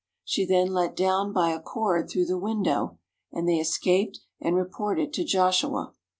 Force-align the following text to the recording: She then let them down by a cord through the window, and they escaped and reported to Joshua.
She 0.23 0.47
then 0.47 0.73
let 0.73 0.95
them 0.95 1.05
down 1.05 1.31
by 1.31 1.51
a 1.51 1.59
cord 1.59 2.09
through 2.09 2.25
the 2.25 2.39
window, 2.39 2.97
and 3.31 3.47
they 3.47 3.57
escaped 3.59 4.19
and 4.39 4.55
reported 4.55 5.13
to 5.13 5.23
Joshua. 5.23 5.93